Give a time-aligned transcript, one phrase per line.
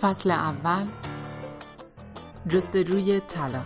[0.00, 0.86] فصل اول
[2.48, 3.64] جستجوی طلا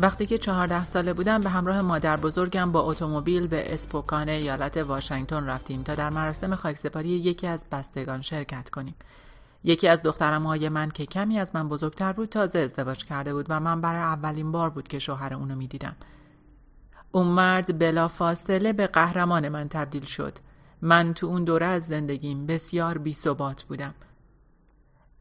[0.00, 5.46] وقتی که چهارده ساله بودم به همراه مادر بزرگم با اتومبیل به اسپوکان ایالت واشنگتن
[5.46, 8.94] رفتیم تا در مراسم خاکسپاری یکی از بستگان شرکت کنیم.
[9.64, 13.60] یکی از های من که کمی از من بزرگتر بود تازه ازدواج کرده بود و
[13.60, 15.96] من برای اولین بار بود که شوهر اونو می‌دیدم.
[17.12, 20.38] اون مرد بلا فاصله به قهرمان من تبدیل شد.
[20.82, 23.16] من تو اون دوره از زندگیم بسیار بی
[23.68, 23.94] بودم.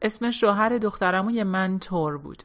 [0.02, 2.44] اسم شوهر دخترموی من تور بود.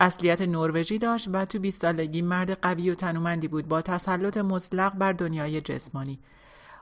[0.00, 4.94] اصلیت نروژی داشت و تو 20 سالگی مرد قوی و تنومندی بود با تسلط مطلق
[4.94, 6.18] بر دنیای جسمانی.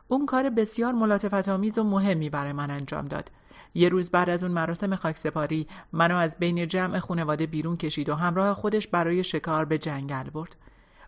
[0.08, 3.30] اون کار بسیار ملاتفت آمیز و مهمی برای من انجام داد.
[3.74, 8.14] یه روز بعد از اون مراسم خاکسپاری منو از بین جمع خانواده بیرون کشید و
[8.14, 10.56] همراه خودش برای شکار به جنگل برد.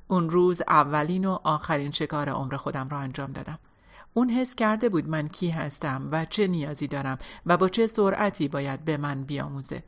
[0.08, 3.58] اون روز اولین و آخرین شکار عمر خودم را انجام دادم.
[4.14, 8.48] اون حس کرده بود من کی هستم و چه نیازی دارم و با چه سرعتی
[8.48, 9.82] باید به من بیاموزه.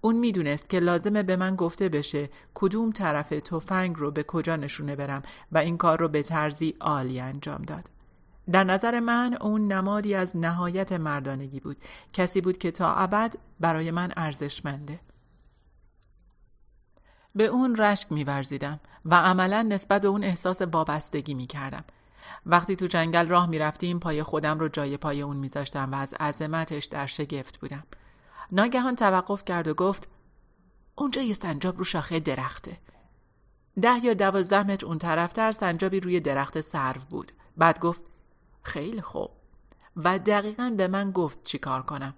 [0.00, 4.96] اون می‌دونست که لازمه به من گفته بشه کدوم طرف تفنگ رو به کجا نشونه
[4.96, 7.93] برم و این کار رو به طرزی عالی انجام داد.
[8.52, 11.76] در نظر من اون نمادی از نهایت مردانگی بود.
[12.12, 15.00] کسی بود که تا ابد برای من ارزشمنده.
[17.34, 21.84] به اون رشک میورزیدم و عملا نسبت به اون احساس وابستگی می‌کردم.
[22.46, 26.84] وقتی تو جنگل راه می‌رفتیم پای خودم رو جای پای اون میذاشتم و از عظمتش
[26.84, 27.82] در شگفت بودم.
[28.52, 30.08] ناگهان توقف کرد و گفت
[30.94, 32.76] اونجا یه سنجاب رو شاخه درخته.
[33.82, 37.32] ده یا دوازده متر اون طرفتر سنجابی روی درخت سرو بود.
[37.56, 38.13] بعد گفت
[38.64, 39.30] خیلی خوب.
[39.96, 42.14] و دقیقا به من گفت چی کار کنم.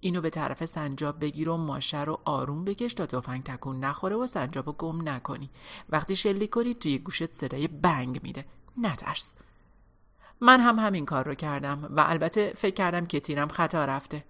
[0.00, 4.26] اینو به طرف سنجاب بگیر و ماشه رو آروم بکش تا تفنگ تکون نخوره و
[4.26, 5.50] سنجاب رو گم نکنی.
[5.88, 8.44] وقتی شلی کنی توی گوشت صدای بنگ میده.
[8.76, 9.34] نترس.
[10.40, 14.24] من هم همین کار رو کردم و البته فکر کردم که تیرم خطا رفته.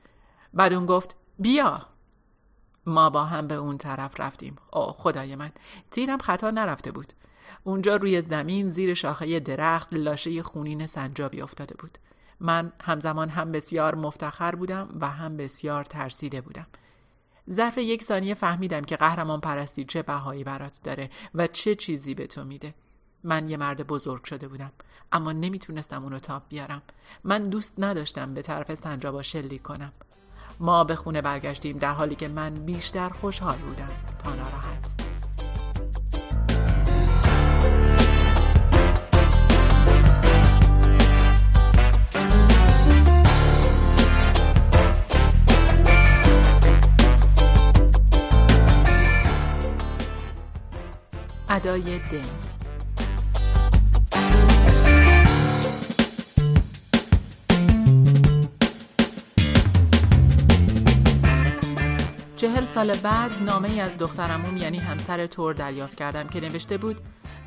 [0.54, 1.80] بعد اون گفت بیا.
[2.86, 4.56] ما با هم به اون طرف رفتیم.
[4.72, 5.52] اوه خدای من.
[5.90, 7.12] تیرم خطا نرفته بود.
[7.64, 11.98] اونجا روی زمین زیر شاخه درخت لاشه خونین سنجابی افتاده بود.
[12.40, 16.66] من همزمان هم بسیار مفتخر بودم و هم بسیار ترسیده بودم.
[17.50, 22.26] ظرف یک ثانیه فهمیدم که قهرمان پرستی چه بهایی برات داره و چه چیزی به
[22.26, 22.74] تو میده.
[23.24, 24.72] من یه مرد بزرگ شده بودم
[25.12, 26.82] اما نمی‌تونستم اونو تاب بیارم.
[27.24, 29.92] من دوست نداشتم به طرف سنجابا شلی کنم.
[30.60, 33.90] ما به خونه برگشتیم در حالی که من بیشتر خوشحال بودم
[34.24, 35.01] تا ناراحت.
[51.54, 52.24] ادای دین
[62.36, 66.96] چهل سال بعد نامه ای از دخترمون یعنی همسر تور دریافت کردم که نوشته بود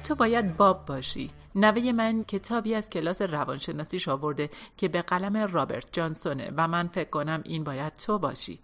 [0.03, 1.31] تو باید باب باشی.
[1.55, 7.09] نوه من کتابی از کلاس روانشناسیش آورده که به قلم رابرت جانسونه و من فکر
[7.09, 8.59] کنم این باید تو باشی.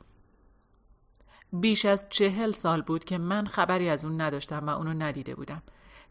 [1.54, 5.62] بیش از چهل سال بود که من خبری از اون نداشتم و اونو ندیده بودم.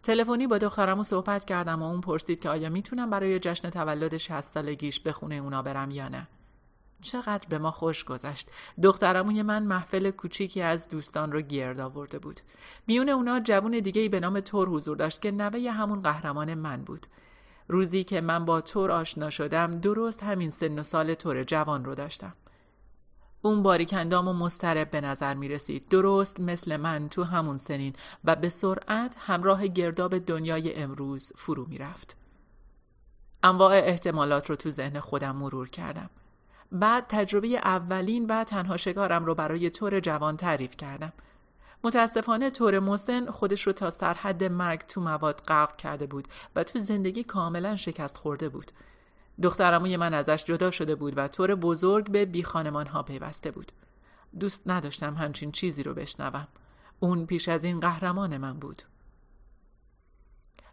[0.02, 4.40] تلفنی با دخترمو صحبت کردم و اون پرسید که آیا می‌تونم برای جشن تولد 60
[4.40, 6.28] سالگیش به خونه اونا برم یا نه.
[7.00, 8.50] چقدر به ما خوش گذشت.
[8.82, 12.40] دخترموی من محفل کوچیکی از دوستان رو گرد آورده بود.
[12.86, 17.06] میون اونا جوون دیگه به نام تور حضور داشت که نوه همون قهرمان من بود.
[17.68, 21.94] روزی که من با تور آشنا شدم درست همین سن و سال تور جوان رو
[21.94, 22.32] داشتم.
[23.42, 27.92] اون باریکندام و مسترب به نظر می رسید درست مثل من تو همون سنین
[28.24, 32.16] و به سرعت همراه گرداب دنیای امروز فرو می رفت.
[33.42, 36.10] انواع احتمالات رو تو ذهن خودم مرور کردم.
[36.72, 41.12] بعد تجربه اولین و تنها شکارم رو برای طور جوان تعریف کردم.
[41.84, 46.78] متاسفانه طور مسن خودش رو تا سرحد مرگ تو مواد غرق کرده بود و تو
[46.78, 48.72] زندگی کاملا شکست خورده بود.
[49.42, 53.72] دخترموی من ازش جدا شده بود و طور بزرگ به بی خانمان ها پیوسته بود.
[54.40, 56.48] دوست نداشتم همچین چیزی رو بشنوم.
[57.00, 58.82] اون پیش از این قهرمان من بود.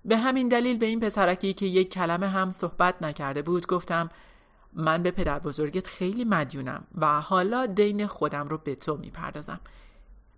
[0.06, 4.10] به همین دلیل به این پسرکی که یک کلمه هم صحبت نکرده بود گفتم
[4.74, 9.60] من به پدر بزرگت خیلی مدیونم و حالا دین خودم رو به تو می‌پردازم.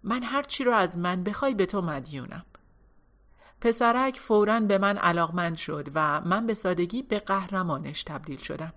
[0.03, 2.45] من هر چی رو از من بخوای به تو مدیونم.
[3.61, 8.73] پسرک فورا به من علاقمند شد و من به سادگی به قهرمانش تبدیل شدم.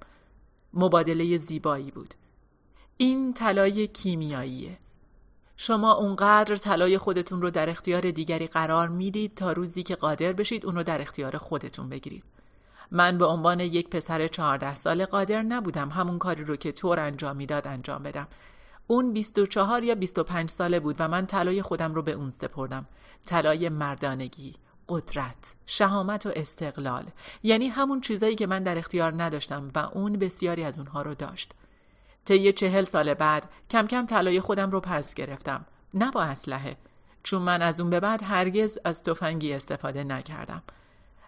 [0.75, 2.14] مبادله زیبایی بود.
[2.96, 4.79] این طلای کیمیاییه.
[5.56, 10.67] شما اونقدر طلای خودتون رو در اختیار دیگری قرار می‌دید تا روزی که قادر بشید
[10.67, 12.25] اون رو در اختیار خودتون بگیرید.
[12.90, 17.37] من به عنوان یک پسر چهارده ساله قادر نبودم همون کاری رو که طور انجام
[17.37, 18.29] می‌داد انجام بدم.
[18.87, 22.87] اون 24 یا 25 ساله بود و من طلای خودم رو به اون سپردم.
[23.26, 24.55] طلای مردانگی،
[24.88, 27.05] قدرت، شهامت و استقلال.
[27.43, 31.52] یعنی همون چیزایی که من در اختیار نداشتم و اون بسیاری از اونها رو داشت.
[32.25, 35.64] طی چهل سال بعد کم کم طلای خودم رو پس گرفتم.
[35.94, 36.76] نه با اسلحه.
[37.23, 40.62] چون من از اون به بعد هرگز از تفنگی استفاده نکردم.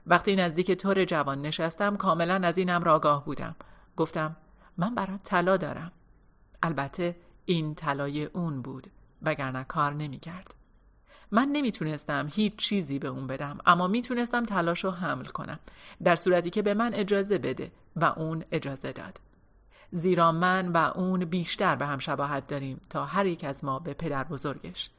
[0.07, 3.57] وقتی نزدیک تور جوان نشستم کاملا از اینم راگاه بودم.
[3.97, 4.37] گفتم
[4.77, 5.93] من برات طلا دارم.
[6.63, 8.87] البته این طلای اون بود
[9.23, 10.55] وگرنه کار نمی‌کرد.
[11.33, 15.59] من نمی‌تونستم هیچ چیزی به اون بدم اما می‌تونستم تلاش رو حمل کنم.
[16.05, 19.21] در صورتی که به من اجازه بده و اون اجازه داد.
[19.91, 23.95] زیرا من و اون بیشتر به هم شباهت داریم تا هر یک از ما به
[23.95, 24.91] پدر بزرگش.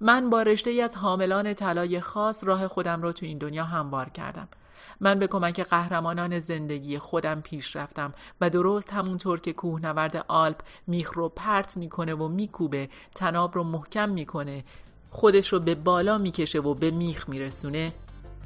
[0.00, 4.08] من با رشته ای از حاملان طلای خاص راه خودم را تو این دنیا هموار
[4.08, 4.48] کردم.
[5.00, 11.12] من به کمک قهرمانان زندگی خودم پیش رفتم و درست همونطور که کوهنورد آلپ میخ
[11.14, 14.64] رو پرت می‌کنه و میکوبه تناب رو محکم می‌کنه
[15.10, 17.92] خودش رو به بالا می‌کشه و به میخ میرسونه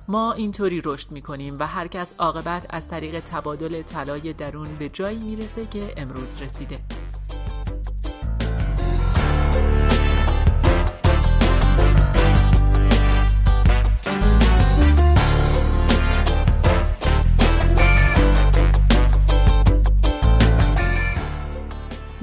[0.08, 5.18] ما اینطوری رشد می‌کنیم و هر کس عاقبت از طریق تبادل طلای درون به جایی
[5.18, 6.78] می‌رسه که امروز رسیده.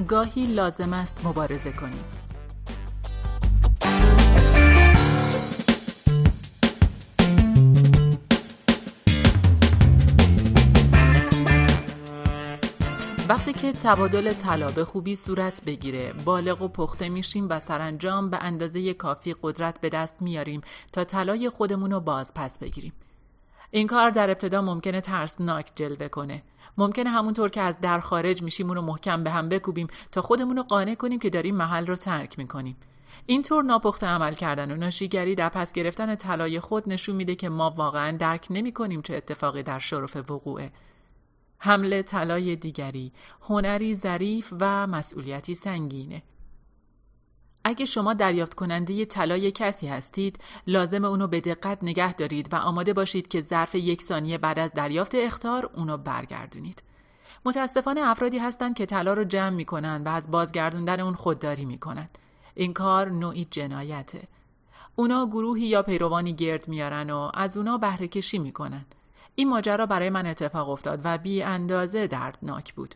[0.08, 2.04] گاهی لازم است مبارزه کنیم.
[13.28, 18.36] وقتی که تبادل طلا به خوبی صورت بگیره بالغ و پخته میشیم و سرانجام به
[18.36, 20.60] اندازه کافی قدرت به دست میاریم
[20.92, 22.92] تا طلای خودمون رو باز پس بگیریم.
[23.70, 26.42] این کار در ابتدا ممکنه ترسناک جلوه کنه.
[26.78, 30.62] ممکنه همونطور که از در خارج میشیم اونو محکم به هم بکوبیم تا خودمون رو
[30.62, 32.76] قانع کنیم که داریم محل رو ترک می‌کنیم.
[33.26, 37.70] اینطور ناپخته عمل کردن و ناشیگری در پس گرفتن طلای خود نشون میده که ما
[37.70, 40.72] واقعا درک نمی‌کنیم چه اتفاقی در شرف وقوعه.
[41.64, 43.12] حمله طلای دیگری
[43.42, 46.22] هنری ظریف و مسئولیتی سنگینه.
[47.64, 52.92] اگه شما دریافت کننده طلای کسی هستید لازم اونو به دقت نگه دارید و آماده
[52.92, 56.82] باشید که ظرف یک ثانیه بعد از دریافت اختار اونو برگردونید.
[57.44, 62.08] متاسفانه افرادی هستند که طلا رو جمع می‌کنن و از بازگردوندن اون خودداری می‌کنن.
[62.54, 64.22] این کار نوعی جنایته.
[64.96, 68.84] اونا گروهی یا پیروانی گرد میارن و از اونا بهره کشی می‌کنن.
[69.34, 72.94] این ماجرا برای من اتفاق افتاد و بی اندازه دردناک بود.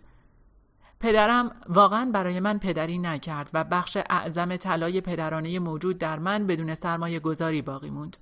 [1.01, 6.75] پدرم واقعا برای من پدری نکرد و بخش اعظم طلای پدرانه موجود در من بدون
[6.75, 8.17] سرمایه گذاری باقی موند.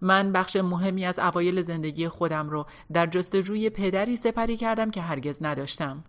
[0.00, 5.42] من بخش مهمی از اوایل زندگی خودم رو در جستجوی پدری سپری کردم که هرگز
[5.42, 6.04] نداشتم.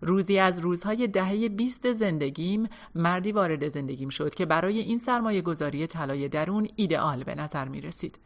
[0.00, 5.86] روزی از روزهای دهه بیست زندگیم مردی وارد زندگیم شد که برای این سرمایه گذاری
[5.86, 8.18] طلای درون ایدئال به نظر می رسید.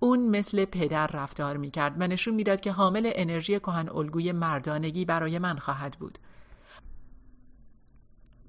[0.00, 5.04] اون مثل پدر رفتار می کرد و نشون می‌داد که حامل انرژی کهن الگوی مردانگی
[5.04, 6.18] برای من خواهد بود.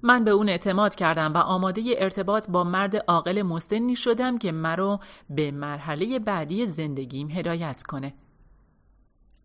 [0.02, 5.00] من به اون اعتماد کردم و آماده ارتباط با مرد عاقل مستنی شدم که مرا
[5.30, 8.14] به مرحله بعدی زندگیم هدایت کنه.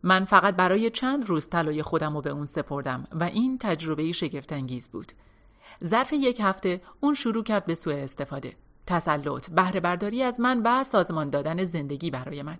[0.04, 4.92] من فقط برای چند روز طلای خودم رو به اون سپردم و این تجربه شگفتانگیز
[4.92, 5.12] بود.
[5.84, 8.54] ظرف یک هفته اون شروع کرد به سوء استفاده.
[8.88, 12.58] تسلط بهره برداری از من و سازمان دادن زندگی برای من.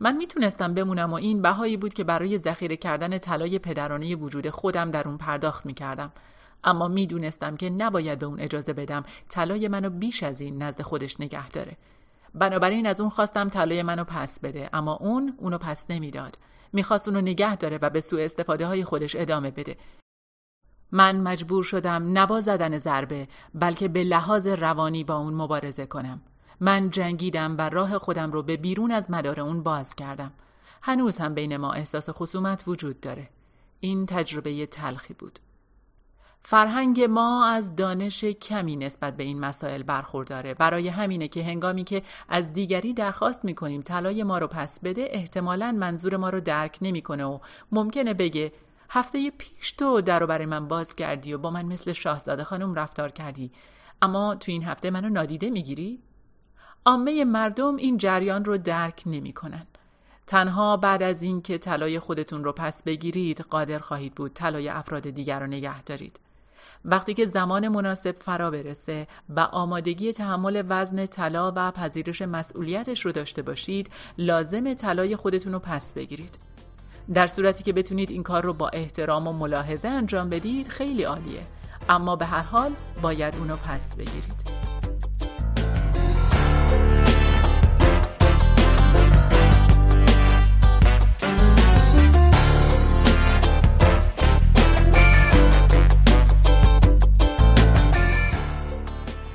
[0.00, 4.90] من می‌تونستم بمونم و این بهایی بود که برای ذخیره کردن طلای پدرانه وجود خودم
[4.90, 6.12] در اون پرداخت می‌کردم.
[6.64, 11.20] اما می‌دونستم که نباید به اون اجازه بدم طلای منو بیش از این نزد خودش
[11.20, 11.76] نگه داره.
[12.34, 16.38] بنابراین از اون خواستم طلای منو پس بده اما اون اونو پس نمی‌داد.
[16.72, 19.76] می‌خواست اونو نگه داره و به سوء استفاده های خودش ادامه بده.
[20.92, 26.20] من مجبور شدم نبا زدن ضربه بلکه به لحاظ روانی با اون مبارزه کنم.
[26.60, 30.32] من جنگیدم و راه خودم رو به بیرون از مدار اون باز کردم.
[30.82, 33.28] هنوز هم بین ما احساس خصومت وجود داره.
[33.80, 35.38] این تجربه تلخی بود.
[36.44, 40.54] فرهنگ ما از دانش کمی نسبت به این مسائل برخورداره.
[40.54, 45.72] برای همینه که هنگامی که از دیگری درخواست می‌کنیم طلای ما رو پس بده احتمالا
[45.72, 47.38] منظور ما رو درک نمی‌کنه و
[47.72, 48.52] ممکنه بگه
[48.94, 53.10] هفته پیش تو در برای من باز کردی و با من مثل شاهزاده خانم رفتار
[53.10, 53.52] کردی
[54.02, 56.02] اما تو این هفته منو نادیده می‌گیری؟
[56.86, 59.66] عامه مردم این جریان رو درک نمی‌کنن.
[60.26, 65.40] تنها بعد از اینکه طلای خودتون رو پس بگیرید قادر خواهید بود طلای افراد دیگر
[65.40, 66.20] رو نگه دارید.
[66.84, 73.12] وقتی که زمان مناسب فرا برسه و آمادگی تحمل وزن طلا و پذیرش مسئولیتش رو
[73.12, 76.38] داشته باشید لازم طلای خودتون رو پس بگیرید
[77.14, 81.40] در صورتی که بتونید این کار رو با احترام و ملاحظه انجام بدید خیلی عالیه.
[81.88, 84.62] اما به هر حال باید اونو پس بگیرید.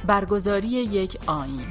[0.05, 1.65] برگزاری یک آین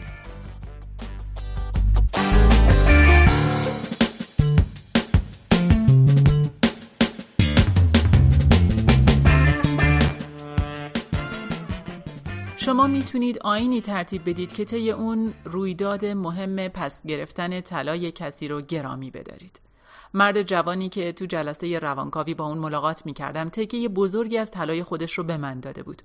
[12.67, 18.61] شما می‌تونید آینی ترتیب بدید که طی اون رویداد مهم پس گرفتن طلای کسی رو
[18.61, 19.61] گرامی بدارید.
[20.15, 25.13] مرد جوانی که تو جلسه روانکاوی با اون ملاقات می‌کردم تکیه بزرگی از طلای خودش
[25.13, 26.03] رو به من داده بود.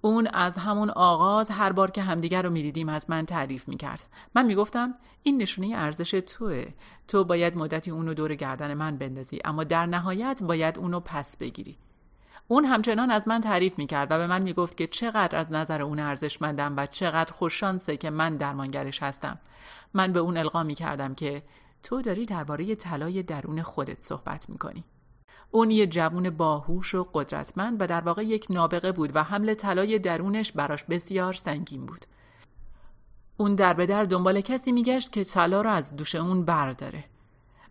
[0.00, 4.46] اون از همون آغاز هر بار که همدیگر رو می‌دیدیم از من تعریف می‌کرد من
[4.46, 6.64] می‌گفتم این نشونه ارزش توه
[7.08, 11.76] تو باید مدتی اونو دور گردن من بندازی اما در نهایت باید اونو پس بگیری
[12.50, 15.98] اون همچنان از من تعریف می‌کرد و به من می‌گفت که چقدر از نظر اون
[15.98, 19.38] ارزشمندم و چقدر خوششانسه که من درمانگرش هستم
[19.94, 21.42] من به اون القا می‌کردم که
[21.82, 24.84] تو داری درباره طلای درون خودت صحبت می‌کنی
[25.50, 29.98] اون یه جوون باهوش و قدرتمند و در واقع یک نابغه بود و حمل طلای
[29.98, 32.04] درونش براش بسیار سنگین بود.
[33.36, 37.04] اون در به در دنبال کسی میگشت که طلا رو از دوش اون برداره.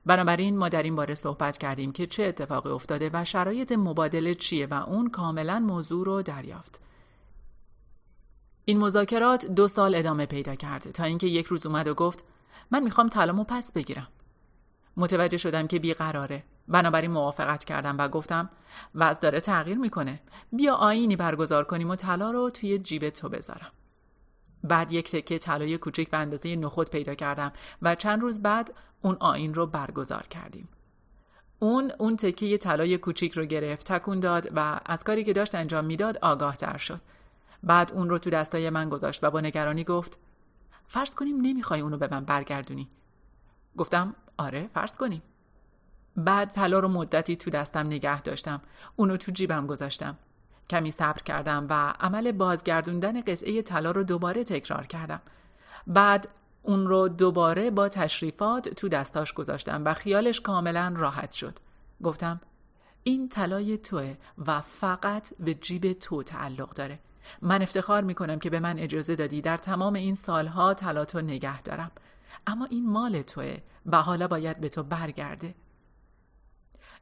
[0.07, 4.65] بنابراین ما در این باره صحبت کردیم که چه اتفاقی افتاده و شرایط مبادله چیه
[4.65, 6.81] و اون کاملا موضوع رو دریافت.
[8.65, 12.25] این مذاکرات دو سال ادامه پیدا کرده تا اینکه یک روز اومد و گفت
[12.71, 14.07] من می‌خوام طلامو پس بگیرم.
[14.97, 18.49] متوجه شدم که بیقراره بنابراین موافقت کردم و گفتم
[18.95, 20.19] وضع داره تغییر می‌کنه
[20.51, 23.71] بیا آینی برگزار کنیم و طلا رو توی جیب تو بذارم
[24.63, 29.17] بعد یک تکه طلای کوچک به اندازه نخود پیدا کردم و چند روز بعد اون
[29.19, 30.69] آین رو برگزار کردیم.
[31.59, 35.85] اون اون تکه طلای کوچیک رو گرفت تکون داد و از کاری که داشت انجام
[35.85, 37.01] می‌داد آگاه تر شد.
[37.63, 40.19] بعد اون رو تو دستای من گذاشت و با نگرانی گفت
[40.87, 42.87] فرض کنیم نمی‌خوای اونو به من برگردونی.
[43.77, 45.21] گفتم آره فرض کنیم.
[46.17, 48.61] بعد طلا رو مدتی تو دستم نگه داشتم
[48.95, 50.17] اونو تو جیبم گذاشتم.
[50.69, 55.21] کمی صبر کردم و عمل بازگردوندن قطعه طلا رو دوباره تکرار کردم.
[55.87, 56.27] بعد
[56.67, 61.53] اون رو دوباره با تشریفات تو دستاش گذاشتم و خیالش کاملا راحت شد.
[62.03, 62.41] گفتم
[63.03, 64.15] این طلای توه
[64.47, 67.00] و فقط به جیب تو تعلق داره.
[67.41, 71.62] من افتخار می‌کنم که به من اجازه دادی در تمام این سالها طلا تو نگه
[71.62, 71.91] دارم.
[72.47, 75.55] اما این مال توه و حالا باید به تو برگرده.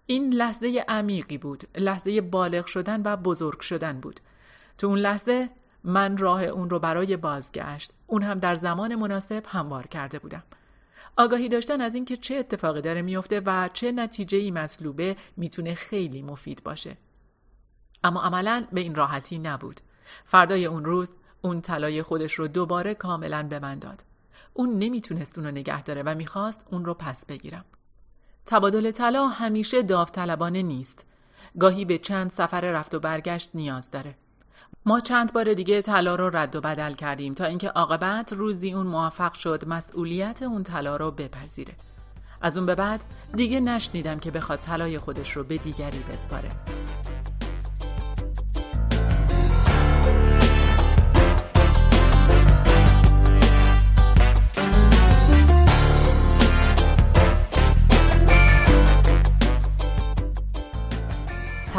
[0.05, 1.63] این لحظه عمیقی بود.
[1.75, 4.19] لحظه بالغ شدن و بزرگ شدن بود.
[4.77, 5.49] تو اون لحظه
[5.85, 10.43] من راه اون رو برای بازگشت اون هم در زمان مناسب هموار کرده بودم.
[11.17, 16.21] آگاهی داشتن از اینکه چه اتفاقی داره میفته و چه نتیجه ای مطلوبه می‌تونه خیلی
[16.21, 16.97] مفید باشه.
[18.03, 19.79] اما عملا به این راحتی نبود.
[20.25, 21.11] فردای اون روز
[21.41, 24.03] اون طلای خودش رو دوباره کاملا به من داد.
[24.53, 27.65] اون نمی‌تونست اون رو نگه داره و می‌خواست اون رو پس بگیرم.
[28.45, 31.05] تبادل طلا همیشه داوطلبانه نیست.
[31.59, 34.15] گاهی به چند سفر رفت و برگشت نیاز داره.
[34.87, 38.87] ما چند بار دیگه طلا رو رد و بدل کردیم تا اینکه عاقبت روزی اون
[38.87, 41.73] موفق شد مسئولیت اون طلا رو بپذیره.
[42.41, 43.03] از اون به بعد
[43.35, 46.51] دیگه نشنیدم که بخواد طلای خودش رو به دیگری بسپاره.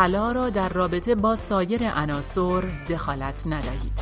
[0.07, 3.93] طلا را در رابطه با سایر عناصر دخالت ندهید.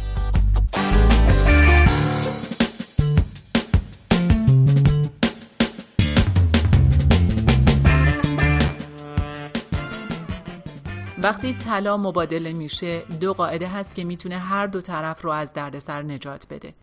[11.19, 16.03] وقتی طلا مبادله میشه دو قاعده هست که می‌تونه هر دو طرف رو از دردسر
[16.03, 16.75] نجات بده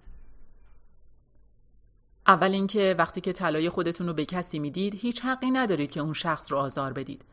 [2.27, 6.13] اول اینکه وقتی که طلای خودتون رو به کسی می‌دید هیچ حقی ندارید که اون
[6.13, 7.25] شخص رو آزار بدید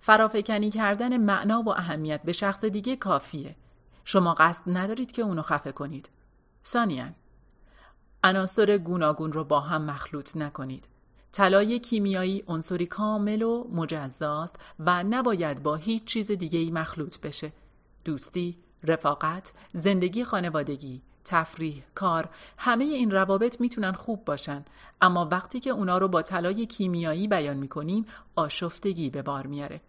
[0.00, 3.56] فرافکنی کردن معنا و اهمیت به شخص دیگه کافیه.
[4.04, 6.10] شما قصد ندارید که اونو خفه کنید.
[6.64, 7.08] ثانیا
[8.24, 10.88] عناصر گوناگون رو با هم مخلوط نکنید.
[11.32, 17.52] طلای کیمیایی عنصری کامل و مجزاست و نباید با هیچ چیز دیگه ای مخلوط بشه.
[18.04, 22.28] دوستی، رفاقت، زندگی خانوادگی، تفریح، کار،
[22.58, 24.64] همه این روابط می‌تونن خوب باشن.
[25.00, 28.06] اما وقتی که اونا رو با طلای کیمیایی بیان می‌کنیم
[28.36, 29.80] آشفتگی به بار میاره.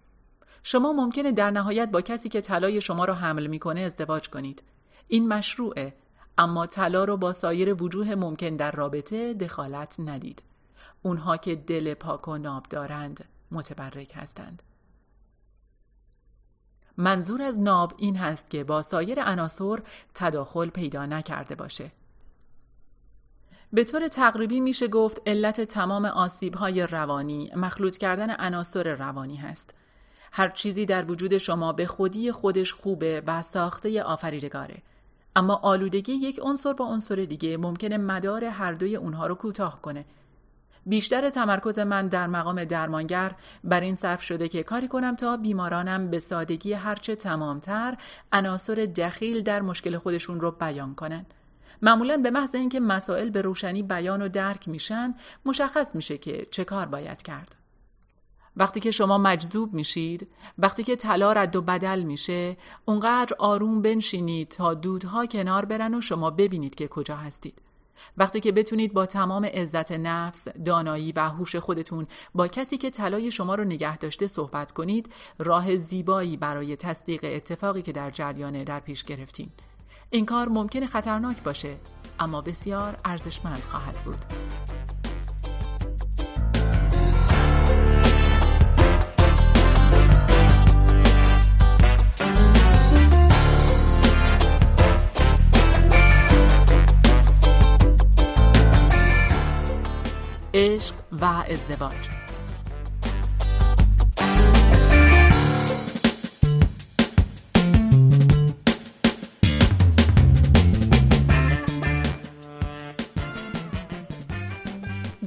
[0.64, 4.64] شما ممکنه در نهایت با کسی که طلای شما را حمل می‌کنه ازدواج کنید.
[5.08, 5.94] این مشروعه.
[6.38, 10.44] اما طلا رو با سایر وجوه ممکن در رابطه دخالت ندید.
[11.02, 14.64] اونها که دل پاک و ناب دارند متبرک هستند.
[16.98, 19.80] منظور از ناب این هست که با سایر عناصر
[20.14, 21.92] تداخل پیدا نکرده باشه.
[23.74, 29.76] به طور تقریبی میشه گفت علت تمام آسیب های روانی مخلوط کردن عناصر روانی هست.
[30.32, 34.78] هر چیزی در وجود شما به خودی خودش خوبه و ساخته آفریدگاره.
[35.36, 40.06] اما آلودگی یک عنصر با عنصر دیگه ممکنه مدار هر دوی اونها رو کوتاه کنه.
[40.88, 46.10] بیشتر تمرکز من در مقام درمانگر بر این صرف شده که کاری کنم تا بیمارانم
[46.10, 47.98] به سادگی هرچه تمامتر
[48.32, 51.26] عناصر دخیل در مشکل خودشون رو بیان کنن.
[51.82, 55.16] معمولا به محض اینکه مسائل به روشنی بیان و درک میشن
[55.46, 57.56] مشخص میشه که چه کار باید کرد.
[58.58, 60.28] وقتی که شما مجذوب میشید
[60.58, 66.02] وقتی که طلا رد و بدل میشه اونقدر آروم بنشینید تا دودها کنار برن و
[66.02, 67.67] شما ببینید که کجا هستید
[68.18, 73.32] وقتی که بتونید با تمام عزت نفس، دانایی و هوش خودتون با کسی که طلای
[73.32, 78.80] شما رو نگه داشته صحبت کنید، راه زیبایی برای تصدیق اتفاقی که در جریانه در
[78.80, 79.50] پیش گرفتین.
[80.10, 81.78] این کار ممکنه خطرناک باشه،
[82.20, 84.26] اما بسیار ارزشمند خواهد بود.
[100.68, 101.96] عشق و ازدواج.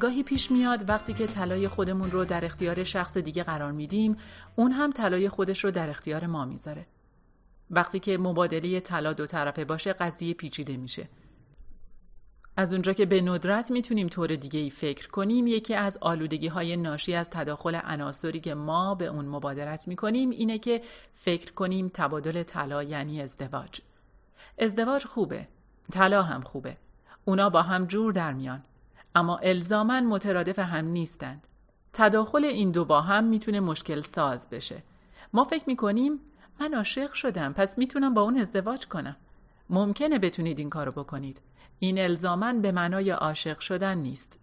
[0.01, 4.17] گاهی پیش میاد وقتی که طلای خودمون رو در اختیار شخص دیگه قرار میدیم
[4.57, 6.87] اون هم طلای خودش رو در اختیار ما می‌ذاره.
[7.71, 11.09] وقتی که مبادله طلا دو طرفه باشه قضیه پیچیده میشه.
[12.61, 16.77] از اونجا که به ندرت می‌تونیم طور دیگه ای فکر کنیم یکی از آلودگی های
[16.77, 22.43] ناشی از تداخل عناصری که ما به اون مبادرت می‌کنیم اینه که فکر کنیم تبادل
[22.43, 23.81] طلا یعنی ازدواج.
[24.59, 25.49] ازدواج خوبه
[25.93, 26.77] طلا هم خوبه
[27.25, 28.63] اونا با هم جور در میان
[29.15, 31.47] اما الزامن مترادف هم نیستند.
[31.93, 34.83] تداخل این دو با هم می‌تونه مشکل ساز بشه.
[35.33, 36.21] ما فکر می‌کنیم
[36.61, 39.17] من عاشق شدم پس می‌تونم با اون ازدواج کنم.
[39.71, 41.41] ممکنه بتونید این کارو بکنید.
[41.83, 44.39] این الزامن به معنای عاشق شدن نیست.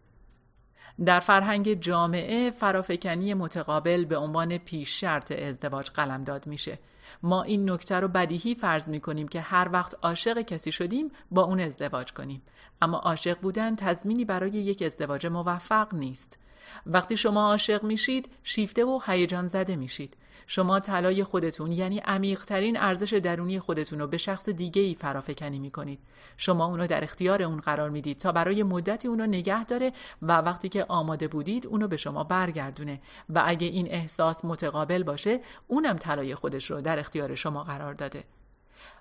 [1.05, 6.79] در فرهنگ جامعه فرافکنی متقابل به عنوان پیش شرط ازدواج قلمداد میشه.
[7.23, 11.41] ما این نکته رو بدیهی فرض می کنیم که هر وقت عاشق کسی شدیم با
[11.43, 12.41] اون ازدواج کنیم.
[12.81, 16.39] اما عاشق بودن تضمینی برای یک ازدواج موفق نیست.
[16.85, 20.17] وقتی شما عاشق میشید شیفته و هیجان زده میشید.
[20.49, 25.99] شما طلای خودتون یعنی عمیقترین ارزش درونی خودتون رو به شخص دیگه ای فرافکنی می‌کنید.
[26.37, 30.69] شما اونو در اختیار اون قرار می‌دید تا برای مدتی اونو نگه داره و وقتی
[30.69, 33.01] که آماده بودید اونو به شما برگردونه.
[33.29, 38.23] و اگه این احساس متقابل باشه اونم طلای خودش رو در اختیار شما قرار داده.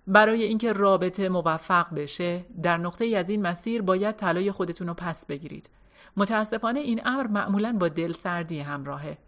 [0.07, 4.95] برای اینکه رابطه موفق بشه در نقطه ای از این مسیر باید طلای خودتون رو
[4.95, 5.69] پس بگیرید.
[6.17, 9.19] متاسفانه این امر معمولا با دل سردی همراهه.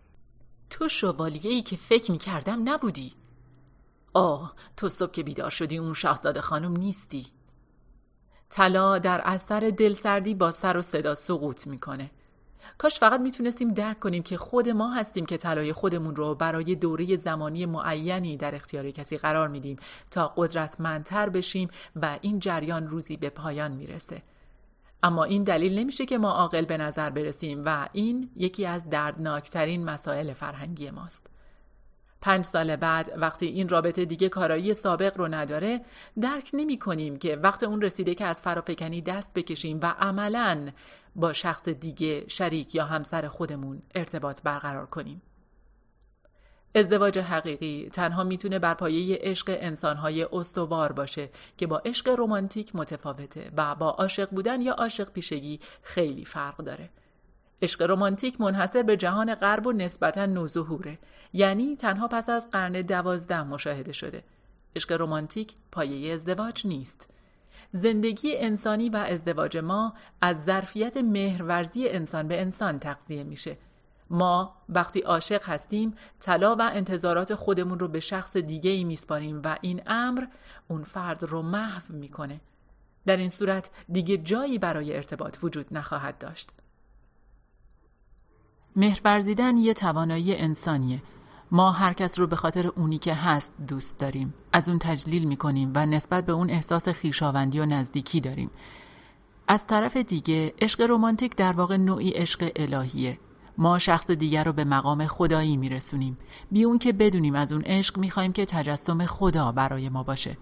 [0.71, 3.13] تو شوالیه ای که فکر می کردم نبودی.
[4.15, 7.27] آه تو صبح که بیدار شدی اون شاهزاده خانم نیستی.
[8.51, 12.11] طلا در اثر دلسردی با سر و صدا سقوط می‌کنه.
[12.79, 17.17] کاش فقط می‌تونستیم درک کنیم که خود ما هستیم که طلای خودمون رو برای دوره
[17.17, 19.77] زمانی معینی در اختیار کسی قرار میدیم
[20.11, 24.23] تا قدرتمندتر بشیم و این جریان روزی به پایان می‌رسه.
[25.03, 29.85] اما این دلیل نمیشه که ما عاقل به نظر برسیم و این یکی از دردناکترین
[29.85, 31.27] مسائل فرهنگی ماست.
[32.21, 35.81] پنج سال بعد وقتی این رابطه دیگه کارایی سابق رو نداره
[36.21, 40.71] درک نمی کنیم که وقت اون رسیده که از فرافکنی دست بکشیم و عملا
[41.17, 45.23] با شخص دیگه شریک یا همسر خودمون ارتباط برقرار کنیم.
[46.75, 53.51] ازدواج حقیقی تنها می‌تونه بر پایه عشق انسانهای استوار باشه که با عشق رمانتیک متفاوته
[53.57, 56.91] و با عاشق بودن یا عاشق پیشگی خیلی فرق داره.
[57.63, 60.99] عشق رمانتیک منحصر به جهان غرب و نسبتا نوظهوره
[61.33, 64.25] یعنی تنها پس از قرن دوازده مشاهده شده.
[64.77, 67.11] عشق رمانتیک پایه ازدواج نیست.
[67.73, 73.57] زندگی انسانی و ازدواج ما از ظرفیت مهرورزی انسان به انسان تغذیه میشه
[74.11, 79.57] ما وقتی عاشق هستیم طلا و انتظارات خودمون رو به شخص دیگه ای میسپاریم و
[79.61, 80.25] این امر
[80.69, 82.41] اون فرد رو محو می‌کنه.
[83.07, 86.51] در این صورت دیگه جایی برای ارتباط وجود نخواهد داشت.
[88.77, 91.03] مهر یه توانایی انسانیه.
[91.51, 94.35] ما هر کس رو به خاطر اونی که هست دوست داریم.
[94.53, 98.51] از اون تجلیل می‌کنیم و نسبت به اون احساس خیشاوندی و نزدیکی داریم.
[99.49, 103.19] از طرف دیگه عشق رمانتیک در واقع نوعی عشق الهیه.
[103.59, 106.19] ما شخص دیگر رو به مقام خدایی میرسونیم.
[106.53, 110.37] بی اون که بدونیم از اون عشق می‌خوایم که تجسم خدا برای ما باشه.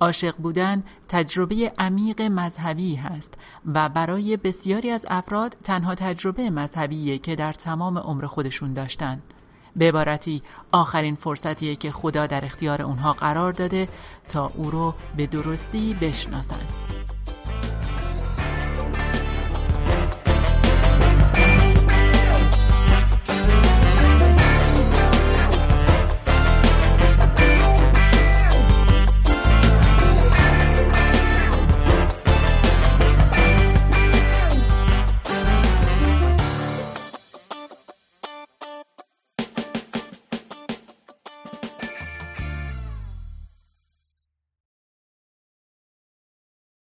[0.00, 3.34] عاشق بودن تجربه عمیق مذهبی هست
[3.74, 9.22] و برای بسیاری از افراد تنها تجربه مذهبیه که در تمام عمر خودشون داشتن.
[9.76, 13.88] به عبارتی آخرین فرصتیه که خدا در اختیار اونها قرار داده
[14.28, 16.68] تا او رو به درستی بشناسند